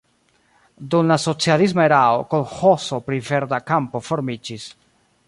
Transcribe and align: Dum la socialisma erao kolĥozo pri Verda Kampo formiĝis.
Dum 0.93 1.11
la 1.11 1.17
socialisma 1.25 1.85
erao 1.89 2.25
kolĥozo 2.31 2.99
pri 3.11 3.21
Verda 3.29 3.61
Kampo 3.73 4.03
formiĝis. 4.09 4.67